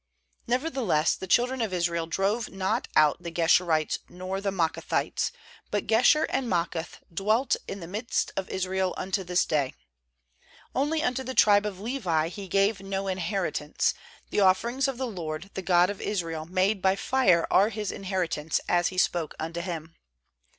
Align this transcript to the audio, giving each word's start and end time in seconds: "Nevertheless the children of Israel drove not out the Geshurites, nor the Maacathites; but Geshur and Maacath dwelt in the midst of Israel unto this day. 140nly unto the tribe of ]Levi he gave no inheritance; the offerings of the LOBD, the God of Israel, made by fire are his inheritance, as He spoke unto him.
"Nevertheless 0.47 1.13
the 1.15 1.27
children 1.27 1.61
of 1.61 1.71
Israel 1.71 2.07
drove 2.07 2.49
not 2.49 2.87
out 2.95 3.21
the 3.21 3.29
Geshurites, 3.29 3.99
nor 4.09 4.41
the 4.41 4.49
Maacathites; 4.49 5.29
but 5.69 5.85
Geshur 5.85 6.25
and 6.31 6.47
Maacath 6.49 6.97
dwelt 7.13 7.55
in 7.67 7.81
the 7.81 7.87
midst 7.87 8.31
of 8.35 8.49
Israel 8.49 8.95
unto 8.97 9.23
this 9.23 9.45
day. 9.45 9.75
140nly 10.73 11.05
unto 11.05 11.21
the 11.23 11.35
tribe 11.35 11.67
of 11.67 11.79
]Levi 11.79 12.29
he 12.29 12.47
gave 12.47 12.81
no 12.81 13.07
inheritance; 13.07 13.93
the 14.31 14.39
offerings 14.39 14.87
of 14.87 14.97
the 14.97 15.05
LOBD, 15.05 15.53
the 15.53 15.61
God 15.61 15.91
of 15.91 16.01
Israel, 16.01 16.45
made 16.47 16.81
by 16.81 16.95
fire 16.95 17.45
are 17.51 17.69
his 17.69 17.91
inheritance, 17.91 18.59
as 18.67 18.87
He 18.87 18.97
spoke 18.97 19.35
unto 19.39 19.61
him. 19.61 19.93